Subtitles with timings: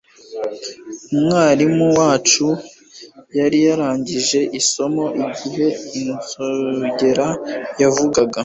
[1.13, 2.47] umwarimu wacu
[3.39, 5.67] yari yarangije isomo igihe
[5.99, 7.27] inzogera
[7.81, 8.39] yavuzaga